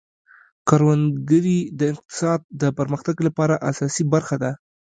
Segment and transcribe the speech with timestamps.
[0.67, 4.51] کروندګري د اقتصاد د پرمختګ لپاره اساسي برخه ده.